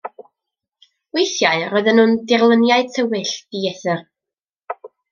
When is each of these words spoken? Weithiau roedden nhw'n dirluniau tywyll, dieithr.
Weithiau 1.17 1.67
roedden 1.75 1.97
nhw'n 2.01 2.17
dirluniau 2.33 2.89
tywyll, 2.97 3.37
dieithr. 3.53 4.07